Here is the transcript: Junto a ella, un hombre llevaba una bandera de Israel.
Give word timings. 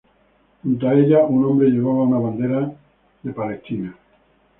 Junto 0.63 0.87
a 0.87 0.95
ella, 0.95 1.19
un 1.25 1.45
hombre 1.45 1.69
llevaba 1.69 2.05
una 2.05 2.17
bandera 2.17 2.73
de 3.21 3.29
Israel. 3.29 3.93